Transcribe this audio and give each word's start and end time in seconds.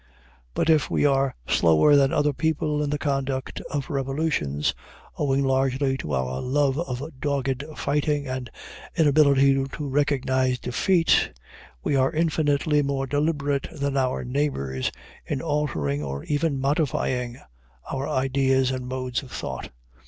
But 0.55 0.67
if 0.67 0.89
we 0.89 1.05
are 1.05 1.35
slower 1.47 1.95
than 1.95 2.11
other 2.11 2.33
people 2.33 2.81
in 2.81 2.89
the 2.89 2.97
conduct 2.97 3.61
of 3.69 3.91
revolutions, 3.91 4.73
owing 5.15 5.43
largely 5.45 5.95
to 5.99 6.13
our 6.15 6.41
love 6.41 6.79
of 6.79 7.07
dogged 7.19 7.63
fighting 7.77 8.27
and 8.27 8.49
inability 8.95 9.63
to 9.67 9.87
recognize 9.87 10.57
defeat, 10.57 11.31
we 11.83 11.95
are 11.95 12.11
infinitely 12.11 12.81
more 12.81 13.05
deliberate 13.05 13.67
than 13.71 13.95
our 13.95 14.23
neighbors 14.25 14.91
in 15.23 15.39
altering, 15.39 16.01
or 16.01 16.23
even 16.23 16.59
modifying, 16.59 17.37
our 17.93 18.09
ideas 18.09 18.71
and 18.71 18.87
modes 18.87 19.21
of 19.21 19.29
thought. 19.31 19.69